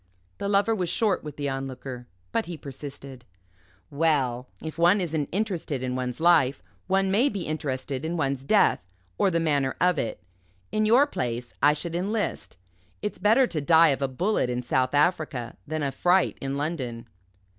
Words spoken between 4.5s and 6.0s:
if one isn't interested in